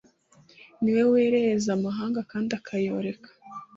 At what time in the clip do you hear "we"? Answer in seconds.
0.95-1.03